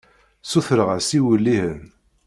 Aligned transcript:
Sutreɣ-as 0.51 1.09
iwellihen. 1.17 1.81